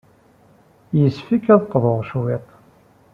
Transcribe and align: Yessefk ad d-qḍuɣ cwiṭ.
Yessefk 0.99 1.45
ad 1.53 1.59
d-qḍuɣ 1.63 1.99
cwiṭ. 2.09 2.47